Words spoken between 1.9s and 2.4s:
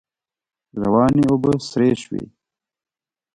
شوې.